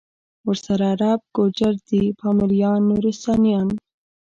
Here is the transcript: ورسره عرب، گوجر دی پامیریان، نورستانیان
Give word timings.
ورسره 0.47 0.85
عرب، 0.95 1.21
گوجر 1.35 1.75
دی 1.87 2.01
پامیریان، 2.19 2.81
نورستانیان 2.89 3.69